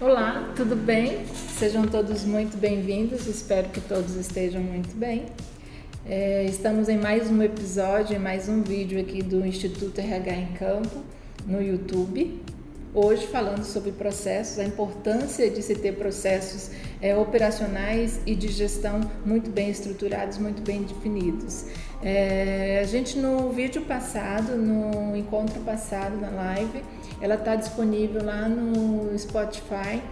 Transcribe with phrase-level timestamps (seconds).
[0.00, 1.24] Olá, tudo bem?
[1.56, 5.26] Sejam todos muito bem-vindos, espero que todos estejam muito bem.
[6.04, 10.46] É, estamos em mais um episódio, em mais um vídeo aqui do Instituto RH em
[10.54, 11.00] Campo
[11.46, 12.42] no YouTube.
[12.92, 16.70] Hoje falando sobre processos, a importância de se ter processos
[17.00, 21.66] é, operacionais e de gestão muito bem estruturados, muito bem definidos.
[22.02, 26.82] É, a gente no vídeo passado, no encontro passado na live,
[27.20, 30.02] ela está disponível lá no Spotify,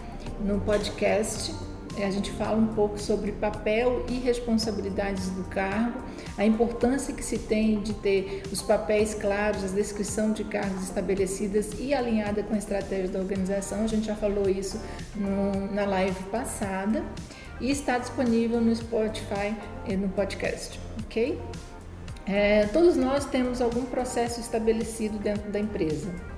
[0.40, 1.52] no podcast
[2.00, 6.00] a gente fala um pouco sobre papel e responsabilidades do cargo,
[6.38, 11.72] a importância que se tem de ter os papéis claros, a descrição de cargos estabelecidas
[11.78, 13.84] e alinhada com a estratégia da organização.
[13.84, 14.80] A gente já falou isso
[15.14, 17.04] no, na live passada
[17.60, 19.54] e está disponível no Spotify
[19.86, 21.38] e no podcast, ok?
[22.24, 26.31] É, todos nós temos algum processo estabelecido dentro da empresa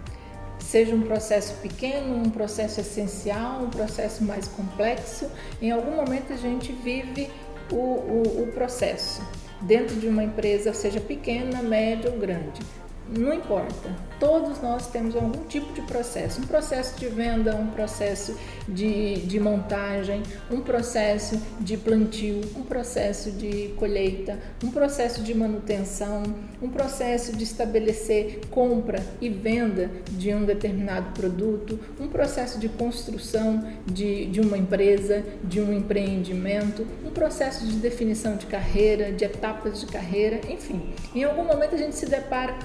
[0.74, 5.30] seja um processo pequeno, um processo essencial, um processo mais complexo,
[5.62, 7.30] em algum momento a gente vive
[7.70, 9.22] o, o, o processo
[9.60, 12.60] dentro de uma empresa, seja pequena, média ou grande.
[13.06, 18.34] Não importa, todos nós temos algum tipo de processo, um processo de venda, um processo
[18.66, 26.22] de, de montagem, um processo de plantio, um processo de colheita, um processo de manutenção,
[26.62, 33.62] um processo de estabelecer compra e venda de um determinado produto, um processo de construção
[33.84, 39.80] de, de uma empresa, de um empreendimento, um processo de definição de carreira, de etapas
[39.80, 40.80] de carreira, enfim.
[41.14, 42.56] Em algum momento a gente se depara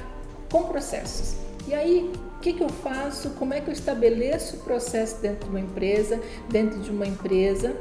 [0.52, 1.36] com processos.
[1.68, 3.32] E aí, o que, que eu faço?
[3.32, 6.20] Como é que eu estabeleço o processo dentro de uma empresa,
[6.50, 7.76] dentro de uma empresa,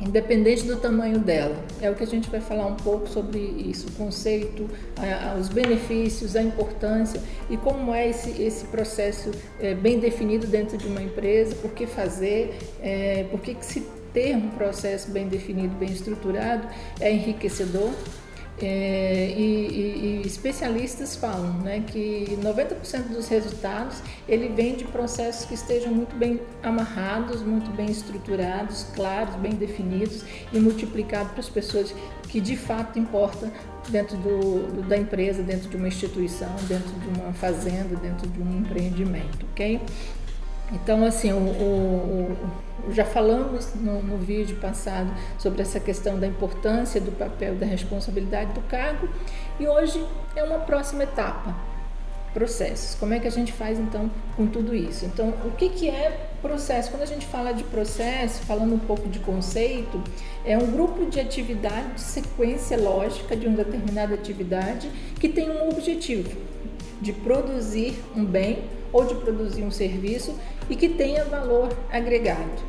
[0.00, 1.56] independente do tamanho dela?
[1.80, 4.68] É o que a gente vai falar um pouco sobre isso, o conceito,
[5.38, 10.86] os benefícios, a importância e como é esse, esse processo é, bem definido dentro de
[10.86, 15.76] uma empresa, por que fazer, é, por que, que se ter um processo bem definido,
[15.76, 16.66] bem estruturado
[16.98, 17.92] é enriquecedor
[18.58, 25.44] é, e, e, e, especialistas falam né, que 90% dos resultados ele vem de processos
[25.44, 31.50] que estejam muito bem amarrados, muito bem estruturados, claros, bem definidos e multiplicados para as
[31.50, 31.94] pessoas
[32.28, 33.52] que de fato importa
[33.88, 38.60] dentro do, da empresa, dentro de uma instituição, dentro de uma fazenda, dentro de um
[38.60, 39.80] empreendimento, ok?
[40.72, 42.36] Então, assim, o, o,
[42.88, 47.66] o, já falamos no, no, vídeo passado sobre essa questão da importância do papel, da
[47.66, 49.08] responsabilidade do cargo,
[49.60, 51.54] e hoje é uma próxima etapa,
[52.34, 52.96] processos.
[52.96, 55.04] Como é que a gente faz então com tudo isso?
[55.04, 56.90] Então, o que, que é processo?
[56.90, 60.02] Quando a gente fala de processo, falando um pouco de conceito,
[60.44, 64.90] é um grupo de atividade, de sequência lógica de uma determinada atividade
[65.20, 66.36] que tem um objetivo
[67.00, 70.34] de produzir um bem ou de produzir um serviço
[70.68, 72.62] e que tenha valor agregado.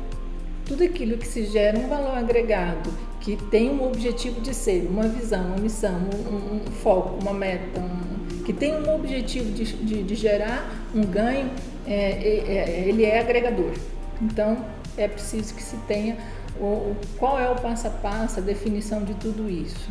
[0.64, 2.90] Tudo aquilo que se gera um valor agregado,
[3.20, 5.98] que tem um objetivo de ser, uma visão, uma missão,
[6.30, 11.02] um, um foco, uma meta, um, que tem um objetivo de, de, de gerar um
[11.02, 11.50] ganho,
[11.86, 13.72] é, é, é, ele é agregador.
[14.20, 14.64] Então,
[14.96, 16.18] é preciso que se tenha
[16.60, 19.88] o, o, qual é o passo a passo, a definição de tudo isso.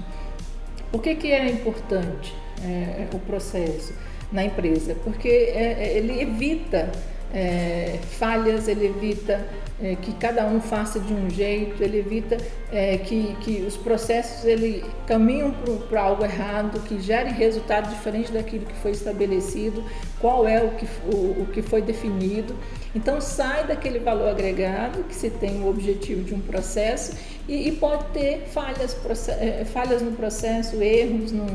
[0.92, 3.94] Por que, que é importante é, o processo
[4.32, 4.96] na empresa?
[5.04, 6.92] Porque é, é, ele evita
[7.34, 9.46] é, falhas, ele evita
[9.82, 12.38] é, que cada um faça de um jeito, ele evita
[12.72, 15.54] é, que, que os processos ele caminham
[15.90, 19.84] para algo errado, que gere resultado diferente daquilo que foi estabelecido,
[20.20, 22.56] qual é o que, o, o que foi definido.
[22.96, 27.16] Então sai daquele valor agregado que se tem o objetivo de um processo
[27.48, 28.98] e, e pode ter falhas,
[29.40, 31.46] é, falhas no processo, erros no,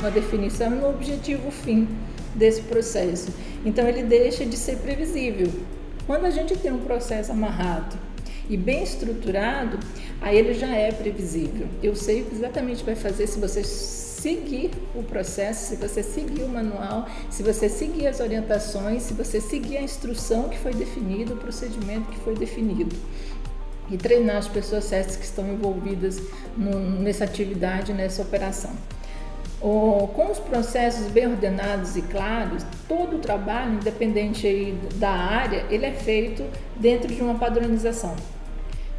[0.00, 1.88] na definição no objetivo fim
[2.34, 3.32] desse processo.
[3.64, 5.48] Então ele deixa de ser previsível.
[6.06, 7.96] Quando a gente tem um processo amarrado
[8.48, 9.78] e bem estruturado,
[10.20, 11.66] aí ele já é previsível.
[11.82, 16.42] Eu sei o que exatamente vai fazer se você seguir o processo, se você seguir
[16.42, 21.34] o manual, se você seguir as orientações, se você seguir a instrução que foi definida,
[21.34, 22.94] o procedimento que foi definido.
[23.90, 26.20] E treinar as pessoas certas que estão envolvidas
[26.56, 28.70] no, nessa atividade, nessa operação
[29.68, 35.92] com os processos bem ordenados e claros, todo o trabalho, independente da área, ele é
[35.92, 36.44] feito
[36.76, 38.14] dentro de uma padronização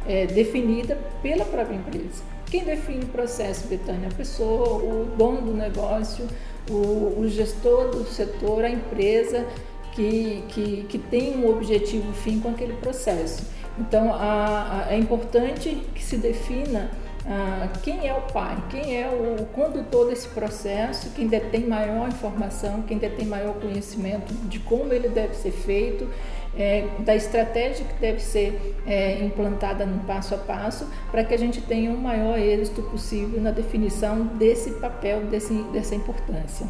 [0.08, 2.24] é, definida pela própria empresa.
[2.46, 4.08] Quem define o processo, Betânia?
[4.08, 6.26] A pessoa, o dono do negócio,
[6.68, 9.46] o, o gestor do setor, a empresa
[9.94, 13.44] que, que, que tem um objetivo fim com aquele processo.
[13.78, 16.90] Então, a, a, é importante que se defina
[17.28, 22.82] ah, quem é o pai, quem é o condutor desse processo, quem detém maior informação,
[22.82, 26.08] quem detém maior conhecimento de como ele deve ser feito,
[26.56, 31.36] é, da estratégia que deve ser é, implantada no passo a passo para que a
[31.36, 36.66] gente tenha o maior êxito possível na definição desse papel, desse, dessa importância.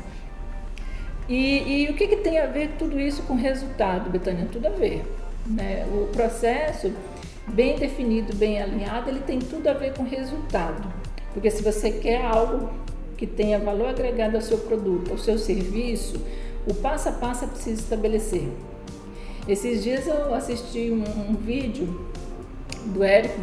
[1.29, 4.47] E, e o que, que, tem a ver tudo isso com resultado, Betânia?
[4.51, 5.05] Tudo a ver.
[5.47, 5.87] Né?
[5.93, 6.93] O processo
[7.49, 10.93] bem definido, bem alinhado, ele tem tudo a ver com resultado.
[11.33, 12.71] Porque se você quer algo
[13.17, 16.21] que tenha valor agregado ao seu produto, ao seu serviço,
[16.67, 18.49] o passo a passo é preciso estabelecer.
[19.49, 22.11] Esses dias eu assisti um, um vídeo
[22.87, 23.41] do Érico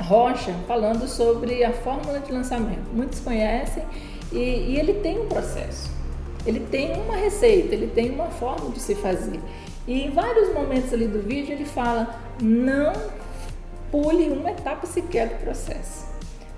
[0.00, 2.88] Rocha falando sobre a fórmula de lançamento.
[2.92, 3.84] Muitos conhecem
[4.32, 5.90] e, e ele tem um processo,
[6.46, 9.40] ele tem uma receita, ele tem uma forma de se fazer.
[9.86, 12.92] E em vários momentos ali do vídeo ele fala: não
[13.90, 16.06] pule uma etapa sequer do processo.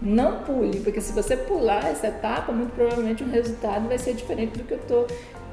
[0.00, 4.58] Não pule, porque se você pular essa etapa, muito provavelmente o resultado vai ser diferente
[4.58, 5.06] do que eu estou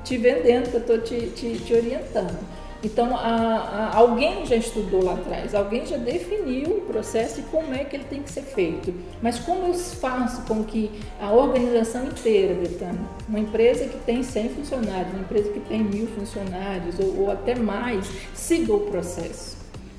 [0.03, 2.37] te vendendo, que eu estou te, te, te orientando.
[2.83, 7.73] Então, a, a, alguém já estudou lá atrás, alguém já definiu o processo e como
[7.73, 8.93] é que ele tem que ser feito.
[9.21, 14.49] Mas como eu faço com que a organização inteira, Betânia, uma empresa que tem 100
[14.49, 19.56] funcionários, uma empresa que tem mil funcionários ou, ou até mais, siga o processo?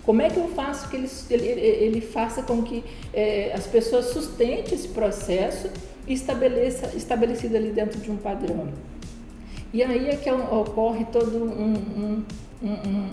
[0.09, 2.83] Como é que eu faço que ele, ele, ele faça com que
[3.13, 5.69] é, as pessoas sustentem esse processo
[6.07, 8.71] e estabeleça, estabelecido ali dentro de um padrão?
[9.71, 12.25] E aí é que ocorre todo um, um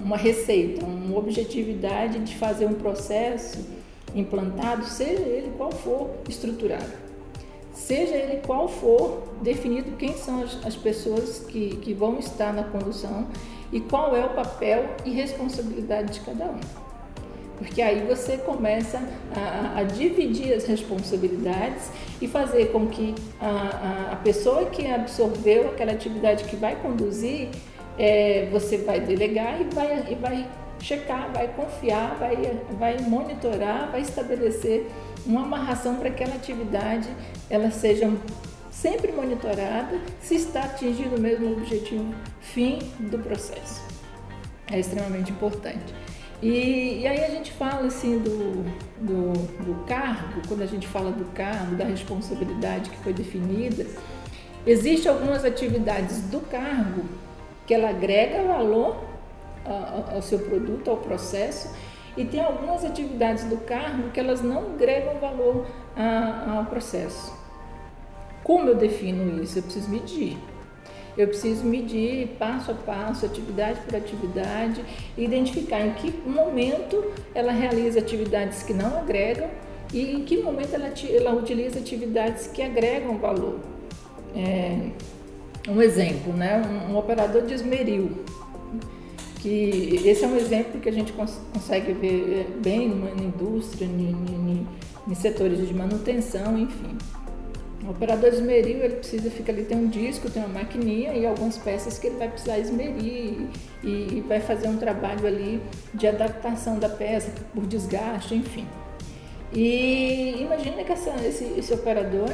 [0.05, 3.59] uma receita, uma objetividade de fazer um processo
[4.15, 6.93] implantado, seja ele qual for estruturado.
[7.73, 12.63] Seja ele qual for definido quem são as, as pessoas que, que vão estar na
[12.63, 13.27] condução
[13.69, 16.84] e qual é o papel e responsabilidade de cada um.
[17.57, 19.01] Porque aí você começa
[19.33, 21.89] a, a, dividir as responsabilidades
[22.21, 27.49] e fazer com que a, a, pessoa que absorveu aquela atividade que vai conduzir
[27.97, 30.45] é, você vai delegar e vai, e vai
[30.79, 32.35] checar, vai confiar, vai,
[32.77, 34.87] vai monitorar, vai estabelecer
[35.25, 37.09] uma amarração para que aquela atividade
[37.49, 38.11] ela seja
[38.69, 43.81] sempre monitorada se está atingindo o mesmo objetivo fim do processo.
[44.69, 45.93] É extremamente importante.
[46.45, 48.63] E, e aí a gente fala assim do,
[49.01, 49.33] do,
[49.63, 53.87] do cargo, quando a gente fala do cargo, da responsabilidade que foi definida,
[54.63, 57.03] existem algumas atividades do cargo
[57.65, 58.95] que ela agrega valor
[60.13, 61.75] ao seu produto, ao processo,
[62.15, 65.65] e tem algumas atividades do cargo que elas não agregam valor
[66.55, 67.35] ao processo.
[68.43, 69.57] Como eu defino isso?
[69.57, 70.37] Eu preciso medir.
[71.17, 74.83] Eu preciso medir passo a passo, atividade por atividade,
[75.17, 77.03] e identificar em que momento
[77.33, 79.49] ela realiza atividades que não agregam
[79.93, 83.59] e em que momento ela, ela utiliza atividades que agregam valor.
[84.35, 84.89] É,
[85.69, 86.61] um exemplo, né?
[86.61, 88.11] um, um operador de esmeril,
[89.39, 93.85] que esse é um exemplo que a gente cons consegue ver é, bem na indústria,
[93.85, 96.97] em setores de manutenção, enfim.
[97.85, 101.25] O operador de esmeril, ele precisa, fica ali, tem um disco, tem uma maquininha e
[101.25, 103.47] algumas peças que ele vai precisar esmerir
[103.83, 105.61] e, e vai fazer um trabalho ali
[105.93, 108.65] de adaptação da peça por desgaste, enfim.
[109.53, 112.29] E imagina que essa, esse, esse operador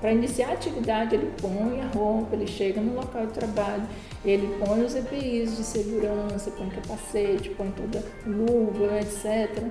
[0.00, 3.82] para iniciar a atividade, ele põe a roupa, ele chega no local de trabalho,
[4.24, 9.64] ele põe os EPIs de segurança, põe capacete, põe toda luva, etc.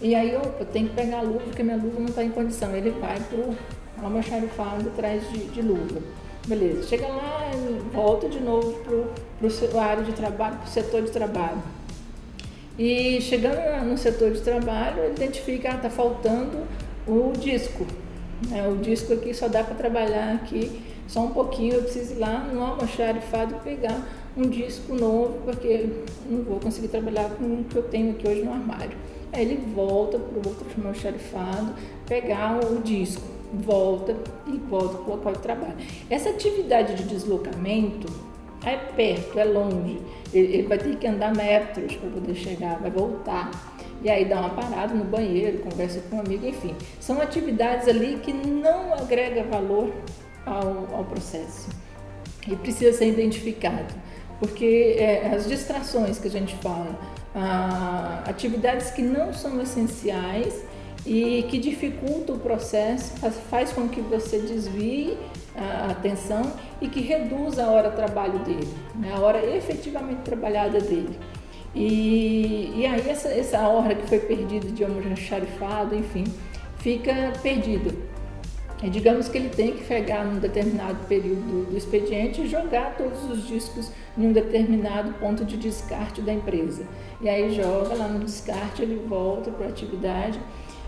[0.00, 2.74] E aí, opa, tem que pegar a luva porque minha luva não está em condição.
[2.74, 3.54] Ele vai para
[4.00, 6.00] o almoxarifado atrás de, de luva.
[6.46, 11.02] Beleza, chega lá e volta de novo para o área de trabalho, para o setor
[11.02, 11.62] de trabalho.
[12.78, 16.64] E chegando no setor de trabalho, ele identifica, ah, tá faltando
[17.06, 17.86] o disco,
[18.52, 22.18] é, o disco aqui só dá para trabalhar aqui só um pouquinho, eu preciso ir
[22.18, 25.88] lá no almoxarifado pegar um disco novo, porque
[26.28, 28.96] não vou conseguir trabalhar com o que eu tenho aqui hoje no armário.
[29.32, 31.74] Aí ele volta para o outro almoxarifado,
[32.06, 33.22] pegar o disco,
[33.56, 35.76] volta e volta para o local de trabalho.
[36.08, 38.12] Essa atividade de deslocamento
[38.64, 40.00] é perto, é longe,
[40.32, 43.50] ele, ele vai ter que andar metros para poder chegar, vai voltar
[44.02, 46.74] e aí dá uma parada no banheiro, conversa com um amigo, enfim.
[47.00, 49.92] São atividades ali que não agrega valor
[50.44, 51.68] ao, ao processo
[52.46, 53.94] e precisa ser identificado,
[54.38, 56.96] porque é, as distrações que a gente fala,
[58.26, 60.62] atividades que não são essenciais
[61.06, 63.14] e que dificultam o processo,
[63.48, 65.16] faz, com que você desvie
[65.54, 70.80] a atenção e que reduza a hora de trabalho dele, né, a hora efetivamente trabalhada
[70.80, 71.16] dele.
[71.74, 76.24] E, e aí essa, essa hora que foi perdida de almoxarifado, enfim,
[76.78, 77.94] fica perdida.
[78.82, 83.24] E digamos que ele tem que pegar num determinado período do expediente e jogar todos
[83.30, 86.84] os discos em um determinado ponto de descarte da empresa.
[87.20, 90.38] E aí joga lá no descarte, ele volta para a atividade.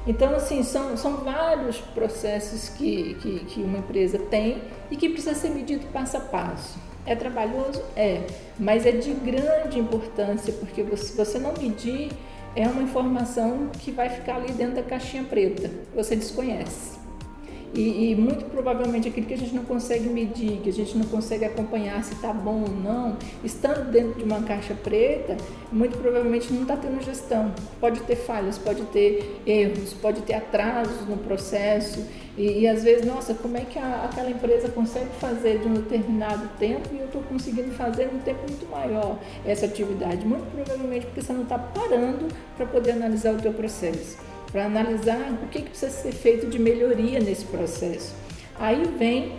[0.08, 5.34] Então, assim, são, são vários processos que, que, que uma empresa tem e que precisa
[5.34, 6.78] ser medido passo a passo.
[7.04, 7.82] É trabalhoso?
[7.94, 8.22] É,
[8.58, 12.10] mas é de grande importância, porque se você não medir,
[12.56, 16.97] é uma informação que vai ficar ali dentro da caixinha preta, você desconhece.
[17.74, 21.04] E, e, muito provavelmente aquilo que a gente não consegue medir, que a gente não
[21.06, 25.36] consegue acompanhar se está bom ou não, estando dentro de uma caixa preta,
[25.70, 27.52] muito provavelmente não está tendo gestão.
[27.78, 32.04] Pode ter falhas, pode ter erros, pode ter atrasos no processo.
[32.38, 35.74] E, e às vezes, nossa, como é que a, aquela empresa consegue fazer de um
[35.74, 40.26] determinado tempo e eu estou conseguindo fazer num tempo muito maior essa atividade?
[40.26, 45.32] Muito provavelmente porque você não está parando para poder analisar o teu processo para analisar
[45.42, 48.14] o que, que precisa ser feito de melhoria nesse processo.
[48.58, 49.36] Aí vem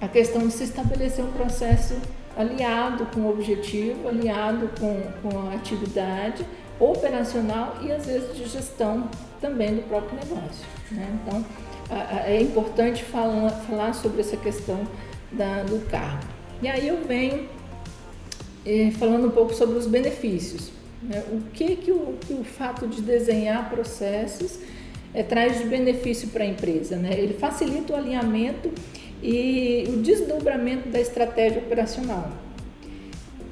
[0.00, 1.94] a questão de se estabelecer um processo
[2.36, 6.44] aliado com o objetivo, aliado com, com a atividade
[6.78, 9.08] operacional e às vezes de gestão
[9.40, 10.66] também do próprio negócio.
[10.90, 11.06] Né?
[11.22, 11.44] Então,
[12.24, 14.86] é importante falar, falar sobre essa questão
[15.32, 16.24] da, do cargo.
[16.62, 17.48] E aí eu venho
[18.64, 20.70] eh, falando um pouco sobre os benefícios.
[21.02, 21.22] Né?
[21.32, 24.58] O que, que, o, que o fato de desenhar processos
[25.14, 26.96] é, traz de benefício para a empresa?
[26.96, 27.14] Né?
[27.18, 28.70] Ele facilita o alinhamento
[29.22, 32.30] e o desdobramento da estratégia operacional.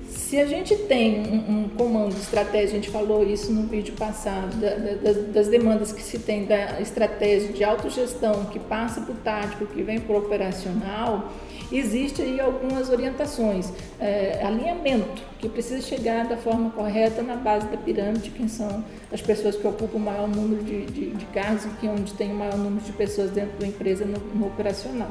[0.09, 3.95] Se a gente tem um, um comando de estratégia, a gente falou isso no vídeo
[3.95, 9.13] passado, da, da, das demandas que se tem da estratégia de autogestão que passa para
[9.13, 11.33] o tático, que vem para o operacional,
[11.71, 13.71] Existem aí algumas orientações,
[14.01, 19.21] é, alinhamento, que precisa chegar da forma correta na base da pirâmide, quem são as
[19.21, 22.33] pessoas que ocupam o maior número de, de, de cargos e que é onde tem
[22.33, 25.11] o maior número de pessoas dentro da empresa no, no operacional.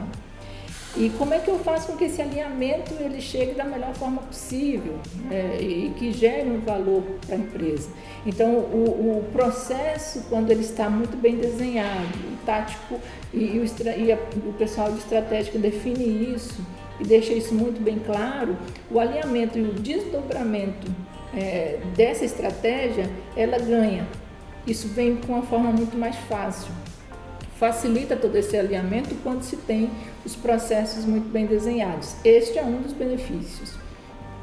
[0.99, 4.19] E como é que eu faço com que esse alinhamento ele chegue da melhor forma
[4.23, 4.95] possível
[5.29, 7.87] é, e que gere um valor para a empresa?
[8.25, 12.99] Então, o, o, processo, quando ele está muito bem desenhado, o tático
[13.31, 16.65] e, e, o, e a, o pessoal de estratégia define isso
[16.99, 18.57] e deixa isso muito bem claro,
[18.89, 20.87] o alinhamento e o desdobramento
[21.35, 24.07] é, dessa estratégia, ela ganha.
[24.65, 26.71] Isso vem com uma forma muito mais fácil
[27.59, 29.89] facilita todo esse alinhamento quando se tem
[30.25, 32.15] os processos muito bem desenhados.
[32.23, 33.73] Este é um dos benefícios.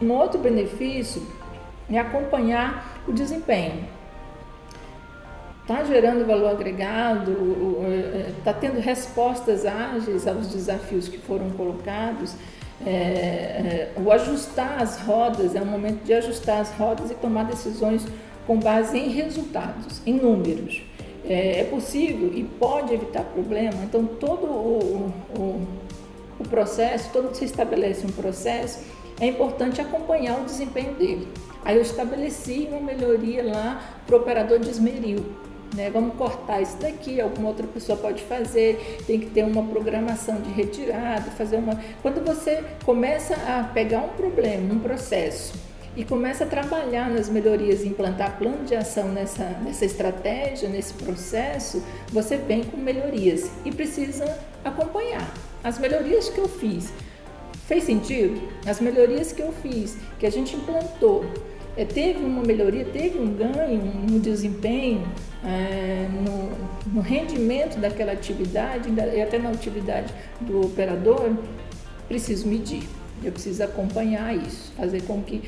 [0.03, 1.25] Um outro benefício
[1.91, 3.85] é acompanhar o desempenho.
[5.63, 7.33] Está gerando valor agregado,
[8.39, 12.35] está é, tendo respostas ágeis aos desafios que foram colocados.
[12.85, 17.45] É, é, o ajustar as rodas é o momento de ajustar as rodas e tomar
[17.45, 18.05] decisões
[18.47, 20.83] com base em resultados, em números
[21.29, 23.83] é, é possível e pode evitar problema.
[23.85, 25.67] Então, todo o, o,
[26.39, 28.81] o processo, todo que se estabelece um processo,
[29.21, 31.29] é importante acompanhar o desempenho dele.
[31.65, 35.25] Aí eu estabeleci uma melhoria lá para o operador de esmeril.
[35.75, 35.91] Né?
[35.91, 40.51] Vamos cortar isso daqui, alguma outra pessoa pode fazer, tem que ter uma programação de
[40.51, 41.81] retirada, fazer uma.
[42.01, 45.55] Quando você começa a pegar um problema, um processo,
[45.97, 51.83] e começa a trabalhar nas melhorias, implantar plano de ação nessa, nessa estratégia, nesse processo,
[52.11, 54.25] você vem com melhorias e precisa
[54.65, 55.33] acompanhar.
[55.63, 56.93] As melhorias que eu fiz,
[57.67, 58.41] fez sentido?
[58.67, 61.25] As melhorias que eu fiz, que a gente implantou,
[61.77, 65.07] é, teve uma melhoria, teve um ganho no desempenho,
[65.45, 71.31] é, no, no rendimento daquela atividade e até na atividade do operador,
[72.09, 72.83] preciso medir.
[73.25, 75.43] Eu preciso acompanhar isso, fazer com que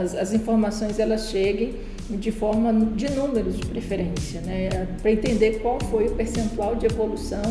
[0.00, 1.74] as, as informações elas cheguem
[2.08, 4.86] de forma de números de preferência, né?
[5.02, 7.42] para entender qual foi o percentual de evolução.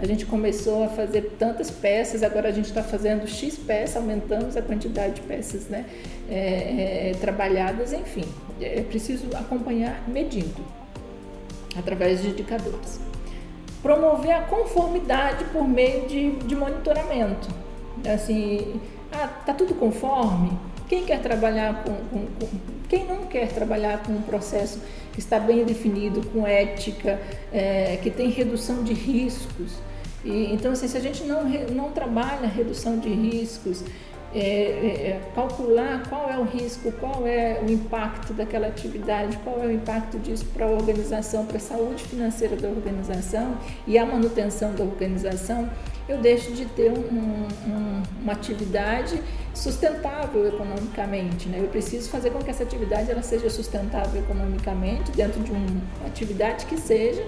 [0.00, 4.56] A gente começou a fazer tantas peças, agora a gente está fazendo X peças, aumentamos
[4.56, 5.86] a quantidade de peças né?
[6.28, 8.24] É, é, trabalhadas, enfim,
[8.60, 10.62] é preciso acompanhar medindo
[11.76, 13.00] através de indicadores.
[13.80, 17.61] Promover a conformidade por meio de, de monitoramento
[18.06, 18.80] assim,
[19.12, 20.50] ah, tá tudo conforme?
[20.88, 22.48] Quem quer trabalhar com, com, com,
[22.88, 24.80] quem não quer trabalhar com um processo
[25.12, 27.20] que está bem definido, com ética,
[27.52, 29.72] é, que tem redução de riscos?
[30.24, 33.82] E, então, assim, se a gente não, não trabalha redução de riscos,
[34.34, 39.62] é, é, é, calcular qual é o risco, qual é o impacto daquela atividade, qual
[39.62, 44.06] é o impacto disso para a organização, para a saúde financeira da organização e a
[44.06, 45.68] manutenção da organização,
[46.08, 49.20] eu deixo de ter um, um, uma atividade
[49.54, 51.48] sustentável economicamente.
[51.48, 51.60] Né?
[51.60, 56.66] Eu preciso fazer com que essa atividade ela seja sustentável economicamente dentro de uma atividade
[56.66, 57.24] que seja,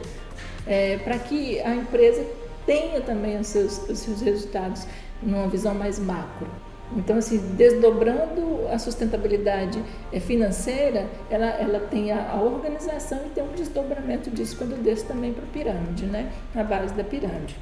[0.66, 2.24] é, para que a empresa
[2.66, 4.86] tenha também os seus, os seus resultados
[5.22, 6.48] numa visão mais macro.
[6.96, 13.42] Então, assim, desdobrando a sustentabilidade eh, financeira, ela, ela tem a, a organização e tem
[13.42, 16.30] um desdobramento disso quando desce também para a pirâmide, né?
[16.54, 17.56] Na base da pirâmide.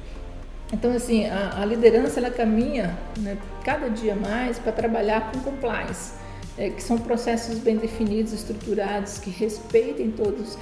[0.73, 6.13] Então, assim, a, a liderança ela caminha né, cada dia mais para trabalhar com compliance,
[6.57, 10.57] é, que são processos bem definidos, estruturados, que respeitem todas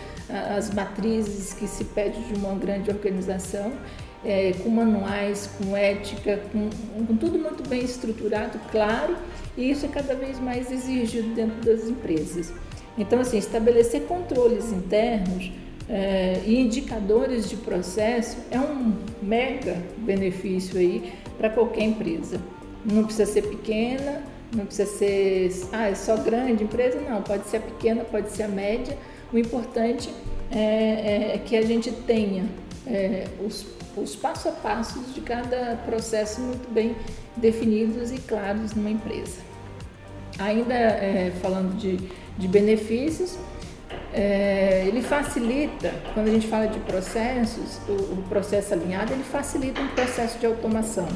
[0.57, 3.73] as matrizes que se pede de uma grande organização,
[4.23, 6.69] é, com manuais, com ética, com,
[7.05, 9.17] com tudo muito bem estruturado, claro,
[9.57, 12.53] e isso é cada vez mais exigido dentro das empresas.
[12.97, 15.51] Então, assim, estabelecer controles internos
[15.91, 22.39] é, e indicadores de processo é um mega benefício aí para qualquer empresa.
[22.85, 24.23] Não precisa ser pequena,
[24.55, 28.43] não precisa ser ah, é só grande empresa, não, pode ser a pequena, pode ser
[28.43, 28.97] a média.
[29.33, 30.09] O importante
[30.49, 32.45] é, é, é que a gente tenha
[32.87, 33.65] é, os,
[33.97, 36.95] os passo a passos de cada processo muito bem
[37.35, 39.39] definidos e claros numa empresa.
[40.39, 41.99] Ainda é, falando de,
[42.37, 43.37] de benefícios,
[44.13, 49.81] é, ele facilita, quando a gente fala de processos, o, o processo alinhado, ele facilita
[49.81, 51.07] um processo de automação.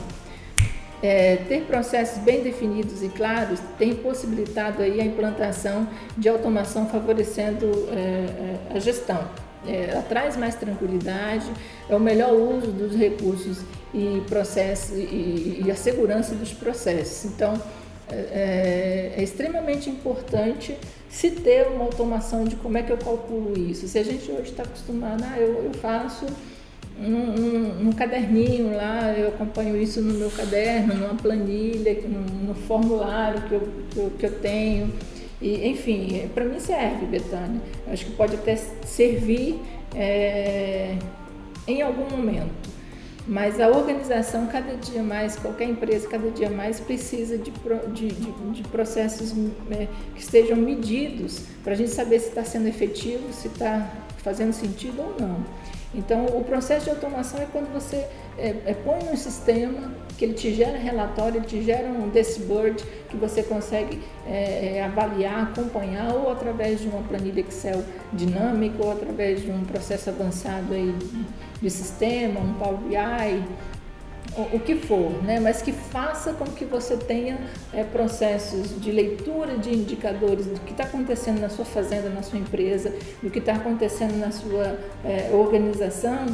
[1.04, 5.88] É, ter processos bem definidos e claros tem possibilitado aí a implantação
[6.18, 9.30] de automação favorecendo é, é a gestão.
[9.68, 11.46] É, ela traz mais tranquilidade,
[11.90, 13.60] é o melhor uso dos recursos
[13.94, 17.26] e processos e, e a segurança dos processos.
[17.26, 17.54] Então,
[18.12, 20.78] é, é, extremamente importante
[21.10, 23.88] se ter uma automação de como é que eu calculo isso.
[23.88, 26.26] Se a gente hoje está acostumado, ah, eu, eu faço
[26.98, 33.42] num, num, caderninho lá, eu acompanho isso no meu caderno, numa planilha, no, no formulário
[33.44, 34.94] que eu, que eu, que eu tenho.
[35.42, 37.62] E, enfim, para mim serve, Betânia.
[37.88, 39.60] Acho que pode até servir
[39.94, 40.96] é,
[41.68, 42.75] em algum momento.
[43.28, 47.52] Mas a organização, cada dia mais, qualquer empresa, cada dia mais precisa de,
[47.94, 49.34] de, de, de processos
[49.72, 54.54] é, que estejam medidos para a gente saber se está sendo efetivo, se está fazendo
[54.54, 55.38] sentido ou não.
[55.94, 58.06] Então, o processo de automação é quando você
[58.38, 62.84] é, é, põe um sistema que ele te gera relatório, ele te gera um dashboard
[63.10, 68.92] que você consegue é, é, avaliar, acompanhar, ou através de uma planilha Excel dinâmica, ou
[68.92, 70.94] através de um processo avançado aí
[71.62, 73.44] de sistema, um Power BI,
[74.54, 75.40] o, que for, né?
[75.40, 77.40] mas que faça com que você tenha
[77.72, 82.40] é, processos de leitura de indicadores do que está acontecendo na sua fazenda, na sua
[82.40, 86.26] empresa, do que está acontecendo na sua é, organização,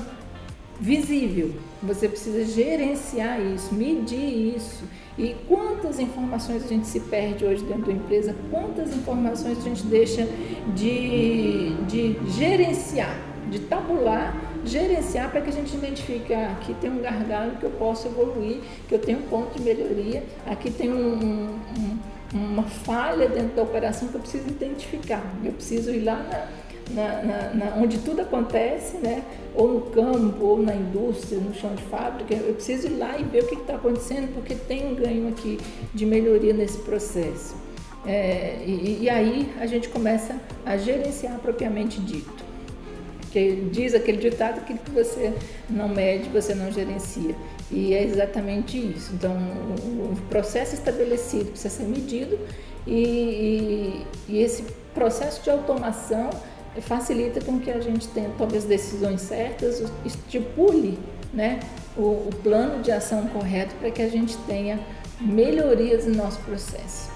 [0.79, 1.53] visível.
[1.83, 4.83] Você precisa gerenciar isso, medir isso.
[5.15, 9.85] E quantas informações a gente se perde hoje dentro da empresa, quantas informações a gente
[9.85, 10.27] deixa
[10.73, 13.15] de, de gerenciar,
[13.51, 17.71] de tabular gerenciar para que a gente identifique ah, aqui tem um gargalo que eu
[17.71, 21.99] posso evoluir, que eu tenho um ponto de melhoria, aqui tem um, um,
[22.33, 25.23] uma falha dentro da operação que eu preciso identificar.
[25.43, 26.49] Eu preciso ir lá
[26.91, 29.23] na, na, na, onde tudo acontece, né?
[29.55, 33.23] ou no campo, ou na indústria, no chão de fábrica, eu preciso ir lá e
[33.23, 35.59] ver o que está acontecendo, porque tem um ganho aqui
[35.93, 37.55] de melhoria nesse processo.
[38.05, 42.40] É, e, e aí a gente começa a gerenciar propriamente dito.
[43.31, 45.31] Porque diz aquele ditado que você
[45.69, 47.33] não mede, você não gerencia.
[47.71, 49.13] E é exatamente isso.
[49.13, 52.37] Então, o processo estabelecido precisa ser medido
[52.85, 54.63] e, e, e esse
[54.93, 56.29] processo de automação
[56.81, 60.99] facilita com que a gente tenha, as decisões certas, estipule
[61.33, 61.61] né,
[61.95, 64.77] o, o plano de ação correto para que a gente tenha
[65.21, 67.09] melhorias no nosso processo.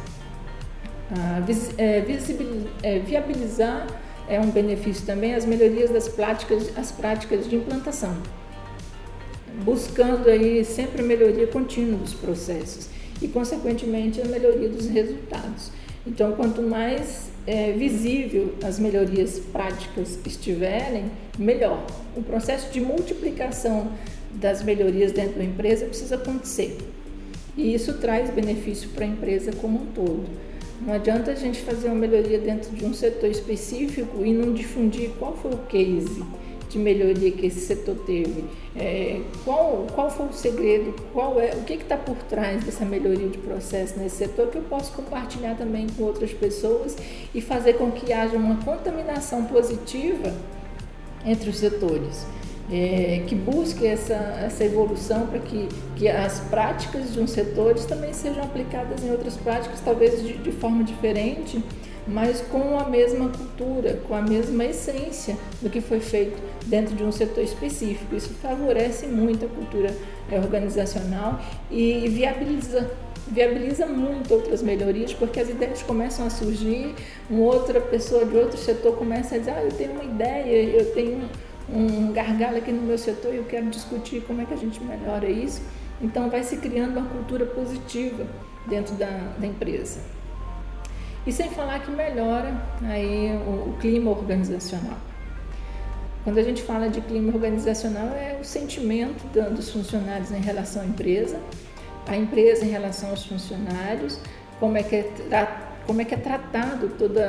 [1.12, 3.86] Ah, vis, é, visibil, é, viabilizar
[4.28, 8.18] é um benefício também as melhorias das práticas, as práticas de implantação,
[9.64, 12.90] buscando aí sempre a melhoria contínua dos processos
[13.22, 15.72] e, consequentemente, a melhoria dos resultados.
[16.06, 21.86] Então, quanto mais é, visível as melhorias práticas estiverem, melhor.
[22.16, 23.92] O processo de multiplicação
[24.32, 26.78] das melhorias dentro da empresa precisa acontecer.
[27.58, 30.26] E isso traz benefício para a empresa como um todo.
[30.86, 35.10] Não adianta a gente fazer uma melhoria dentro de um setor específico e não difundir
[35.18, 36.24] qual foi o case
[36.70, 38.44] de melhoria que esse setor teve,
[38.76, 43.30] é, qual, qual foi o segredo, qual é, o que está por trás dessa melhoria
[43.30, 46.96] de processo nesse setor que eu posso compartilhar também com outras pessoas
[47.34, 50.34] e fazer com que haja uma contaminação positiva
[51.26, 52.26] entre os setores.
[52.72, 58.14] É, que busque essa, essa evolução para que, que as práticas de um setor também
[58.14, 61.64] sejam aplicadas em outras práticas, talvez de, de forma diferente,
[62.08, 67.04] mas com a mesma cultura, com a mesma essência do que foi feito dentro de
[67.04, 68.16] um setor específico.
[68.16, 69.96] Isso favorece muito a cultura
[70.32, 72.90] é, organizacional e viabiliza
[73.28, 76.94] viabiliza muito outras melhorias, porque as ideias começam a surgir,
[77.28, 80.94] uma outra pessoa de outro setor começa a dizer, ah, eu tenho uma ideia, eu
[80.94, 81.28] tenho
[81.70, 84.84] um gargalo aqui no meu setor e eu quero discutir como é que a gente
[84.84, 85.62] melhora isso.
[86.02, 88.26] Então vai se criando uma cultura positiva
[88.68, 90.00] dentro da, da empresa.
[91.26, 94.98] E sem falar que melhora aí o, o clima organizacional.
[96.24, 99.24] Quando a gente fala de clima organizacional é o sentimento
[99.54, 101.40] dos funcionários em relação à empresa,
[102.08, 104.20] a empresa em relação aos funcionários,
[104.60, 105.12] como é que é,
[105.86, 107.28] como é, que é tratado toda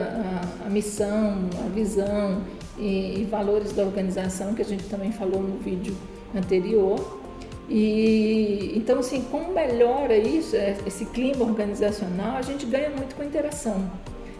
[0.62, 2.42] a, a missão, a visão
[2.78, 5.96] e, e, valores da organização, que a gente também falou no vídeo
[6.34, 7.20] anterior.
[7.68, 13.24] E então, assim, como melhora isso, é, esse clima organizacional, a gente ganha muito com
[13.24, 13.90] interação,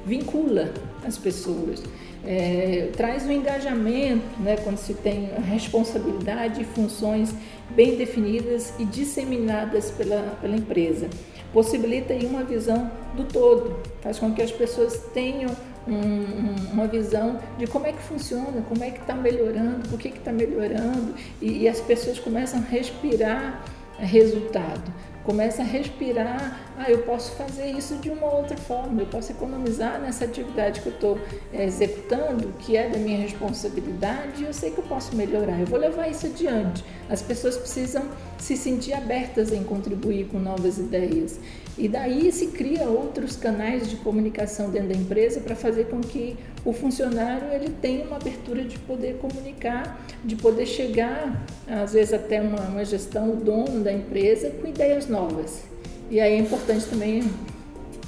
[0.05, 0.73] vincula
[1.05, 1.83] as pessoas,
[2.25, 7.35] é, traz o um engajamento, né, quando se tem responsabilidade e funções
[7.71, 11.09] bem definidas e disseminadas pela, pela empresa.
[11.53, 15.51] Possibilita aí uma visão do todo, faz com que as pessoas tenham
[15.87, 20.09] um, uma visão de como é que funciona, como é que está melhorando, por que
[20.09, 23.65] está melhorando, e, e as pessoas começam a respirar
[23.99, 24.93] resultado
[25.27, 30.01] começa a respirar, ah, eu posso fazer isso de uma outra forma, eu posso economizar
[30.01, 31.19] nessa atividade que eu estou
[31.53, 35.81] é, executando, que é da minha responsabilidade, eu sei que eu posso melhorar, eu vou
[35.81, 36.85] levar isso adiante.
[37.11, 38.05] As pessoas precisam
[38.39, 41.41] se sentir abertas em contribuir com novas ideias.
[41.79, 46.35] E daí se cria outros canais de comunicação dentro da empresa para fazer com que
[46.65, 52.41] o funcionário ele tenha uma abertura de poder comunicar, de poder chegar, às vezes até
[52.41, 55.65] uma, uma gestão, o dono da empresa, com ideias novas.
[56.11, 57.23] E aí é importante também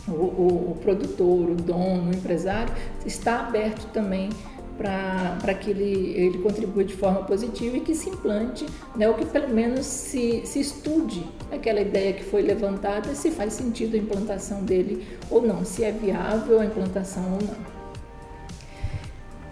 [0.08, 2.72] o, o, o produtor, o dono, o empresário,
[3.04, 4.30] estar aberto também
[4.78, 8.64] para que ele, ele contribua de forma positiva e que se implante,
[8.96, 13.54] né, ou que pelo menos se, se estude aquela ideia que foi levantada, se faz
[13.54, 17.78] sentido a implantação dele ou não, se é viável a implantação ou não.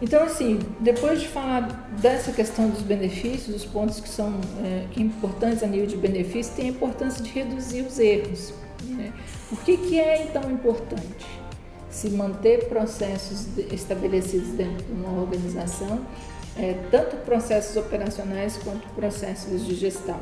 [0.01, 5.03] Então, assim, depois de falar dessa questão dos benefícios, os pontos que são é, que
[5.03, 8.53] importantes a nível de benefício, tem a importância de reduzir os erros.
[8.85, 9.13] Né?
[9.65, 11.27] Que, que é então importante?
[11.97, 16.05] Se manter processos estabelecidos dentro de uma organização,
[16.55, 20.21] é, tanto processos operacionais quanto processos de gestão,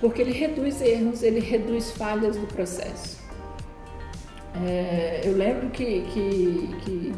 [0.00, 3.18] porque ele reduz erros, ele reduz falhas do processo.
[4.64, 7.12] É, eu lembro que, que, que,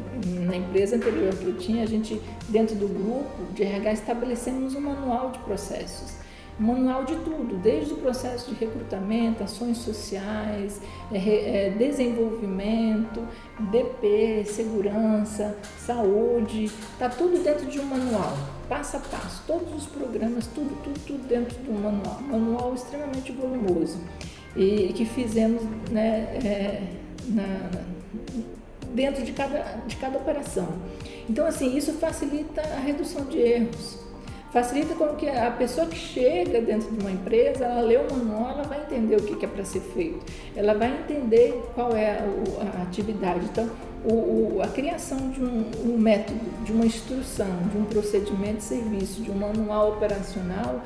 [0.47, 4.81] na empresa anterior que eu tinha, a gente, dentro do grupo de RH, estabelecemos um
[4.81, 6.15] manual de processos
[6.59, 10.81] manual de tudo, desde o processo de recrutamento, ações sociais,
[11.13, 13.27] é, é, desenvolvimento,
[13.71, 18.37] DP, segurança, saúde, está tudo dentro de um manual,
[18.69, 23.33] passo a passo, todos os programas, tudo, tudo, tudo dentro de um manual, manual extremamente
[23.33, 24.01] volumoso
[24.57, 26.83] e que fizemos né, é,
[27.29, 27.71] na,
[28.95, 30.69] dentro de cada, de cada operação.
[31.29, 34.06] Então, assim, isso facilita a redução de erros
[34.57, 38.53] facilita com que a pessoa que chega dentro de uma empresa, ela lê o manual,
[38.53, 40.25] ela vai entender o que é para ser feito,
[40.57, 43.45] ela vai entender qual é a, atividade.
[43.45, 43.69] Então,
[44.03, 48.63] o, o, a criação de um, um, método, de uma instrução, de um procedimento de
[48.63, 50.81] serviço, de um manual operacional,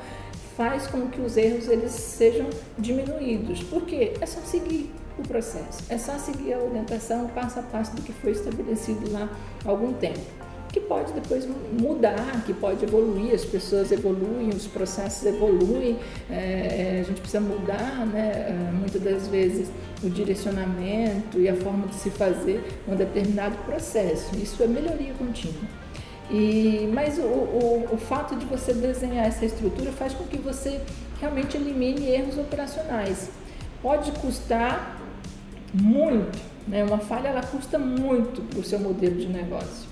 [0.57, 3.63] faz com que os erros eles sejam diminuídos.
[3.63, 4.15] Por quê?
[4.19, 8.11] É só seguir o processo, é só seguir a orientação passo a passo do que
[8.11, 9.29] foi estabelecido lá
[9.65, 11.47] há algum tempo que pode depois
[11.79, 17.41] mudar, que pode evoluir, as pessoas evoluem, os processos evoluem, é, é, a gente precisa
[17.41, 19.69] mudar, né, é, muitas das vezes,
[20.01, 24.35] o direcionamento e a forma de se fazer um determinado processo.
[24.37, 25.81] Isso é melhoria contínua.
[26.29, 30.79] E, mas o, o, o fato de você desenhar essa estrutura faz com que você
[31.19, 33.29] realmente elimine erros operacionais.
[33.81, 35.01] Pode custar
[35.73, 36.83] muito, né?
[36.83, 39.90] uma falha ela custa muito para o seu modelo de negócio.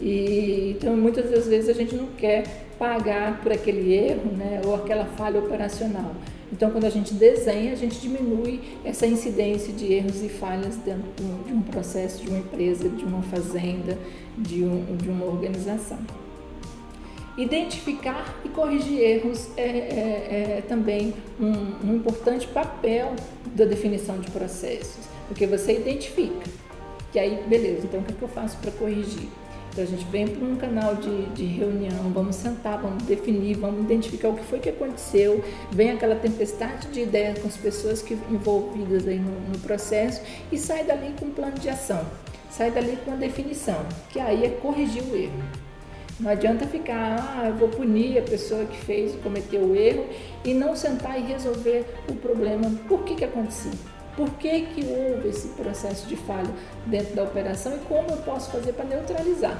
[0.00, 2.44] E, então, muitas das vezes a gente não quer
[2.78, 6.14] pagar por aquele erro né, ou aquela falha operacional.
[6.52, 11.04] Então, quando a gente desenha, a gente diminui essa incidência de erros e falhas dentro
[11.46, 13.98] de um processo, de uma empresa, de uma fazenda,
[14.36, 15.98] de, um, de uma organização.
[17.36, 23.14] Identificar e corrigir erros é, é, é também um, um importante papel
[23.54, 26.48] da definição de processos, porque você identifica.
[27.14, 29.28] E aí, beleza, então o que, é que eu faço para corrigir?
[29.70, 33.84] Então a gente vem para um canal de, de reunião, vamos sentar, vamos definir, vamos
[33.84, 38.14] identificar o que foi que aconteceu, vem aquela tempestade de ideias com as pessoas que
[38.30, 42.04] envolvidas aí no, no processo e sai dali com um plano de ação,
[42.50, 45.42] sai dali com uma definição, que aí é corrigir o erro.
[46.20, 50.04] Não adianta ficar, ah, eu vou punir a pessoa que fez, cometeu o erro
[50.44, 52.68] e não sentar e resolver o problema.
[52.88, 53.70] Por que, que aconteceu?
[54.18, 56.50] Por que, que houve esse processo de falha
[56.86, 59.56] dentro da operação e como eu posso fazer para neutralizar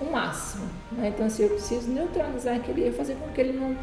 [0.00, 0.64] o máximo?
[0.92, 1.08] Né?
[1.08, 3.76] Então, assim, eu preciso neutralizar aquele erro, fazer com que ele não,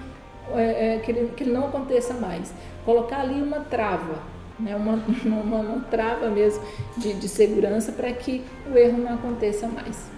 [0.58, 2.52] é, é, que ele, que ele não aconteça mais.
[2.84, 4.18] Colocar ali uma trava,
[4.60, 4.76] né?
[4.76, 6.64] uma, uma, uma trava mesmo
[6.98, 10.10] de, de segurança para que o erro não aconteça mais.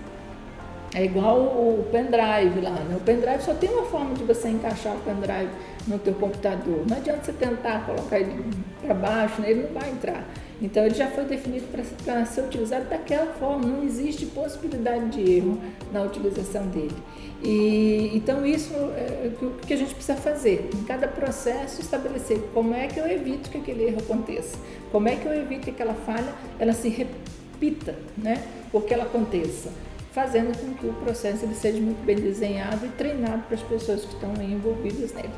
[0.93, 2.95] É igual o pendrive lá, né?
[2.95, 5.50] O pendrive só tem uma forma de você encaixar o pendrive
[5.86, 6.84] no teu computador.
[6.88, 8.43] Não adianta você tentar colocar ele
[8.82, 9.52] para baixo, né?
[9.52, 10.23] ele não vai entrar.
[10.62, 11.67] Então ele já foi definido
[12.04, 15.60] para ser utilizado daquela forma, não existe possibilidade de erro
[15.91, 16.95] na utilização dele.
[17.43, 20.69] E então isso é o que a gente precisa fazer.
[20.73, 24.58] Em cada processo estabelecer como é que eu evito que aquele erro aconteça,
[24.91, 28.41] como é que eu evito que aquela falha ela se repita, né?
[28.73, 29.69] Ou que ela aconteça
[30.17, 34.03] fazendo com que o processo ele seja muito bem desenhado e treinado para as pessoas
[34.03, 35.30] que estão envolvidas nele.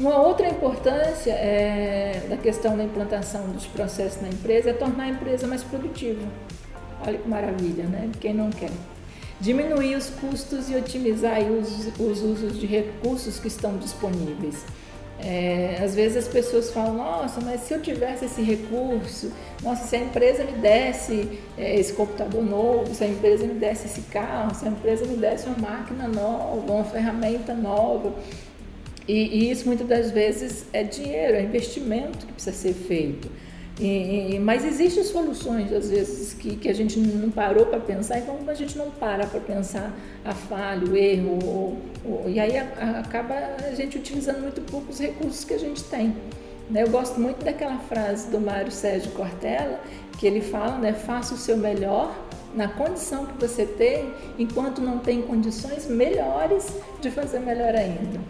[0.00, 5.08] Uma outra importância é, da questão da implantação dos processos na empresa é tornar a
[5.08, 6.26] empresa mais produtiva.
[7.06, 8.10] Olha que maravilha, né?
[8.18, 8.70] Quem não quer?
[9.38, 14.64] Diminuir os custos e otimizar os, os usos de recursos que estão disponíveis.
[15.20, 19.96] É, às vezes as pessoas falam, nossa, mas se eu tivesse esse recurso, nossa, se
[19.96, 24.54] a empresa me desse é, esse computador novo, se a empresa me desse esse carro,
[24.54, 28.12] se a empresa me desse uma máquina nova, uma ferramenta nova,
[29.06, 33.30] e, e, isso muitas das vezes é dinheiro, é investimento que precisa ser feito.
[33.80, 38.38] E, mas existem soluções, às vezes, que, que a gente não parou para pensar, então
[38.46, 39.92] a gente não para para pensar
[40.24, 44.60] a falha, o erro, ou, ou, e aí a, a, acaba a gente utilizando muito
[44.60, 46.14] pouco os recursos que a gente tem.
[46.70, 46.84] Né?
[46.84, 49.80] Eu gosto muito daquela frase do Mário Sérgio Cortella,
[50.18, 52.16] que ele fala, né, faça o seu melhor
[52.54, 56.68] na condição que você tem, enquanto não tem condições melhores
[57.00, 58.20] de fazer melhor ainda.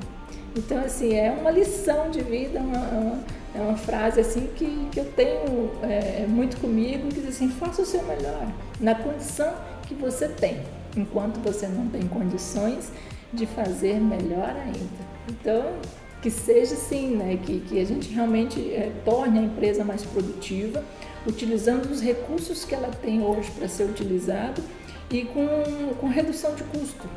[0.57, 3.19] Então, assim, é uma lição de vida, uma, uma,
[3.55, 7.83] é uma frase assim que, que eu tenho é, muito comigo, que diz assim, faça
[7.83, 8.49] o seu melhor,
[8.81, 9.55] na condição
[9.87, 10.61] que você tem,
[10.97, 12.91] enquanto você não tem condições
[13.33, 15.05] de fazer melhor ainda.
[15.29, 15.73] Então,
[16.21, 17.39] que seja assim, né?
[17.45, 20.83] que, que a gente realmente é, torne a empresa mais produtiva,
[21.27, 24.63] utilizando os recursos que ela tem hoje para ser utilizado
[25.11, 27.09] e com, com redução de custo.